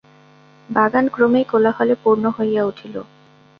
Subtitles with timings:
[0.69, 2.95] বাগান ক্রমেই কোলাহলে পূর্ণ হইয়া উঠিল।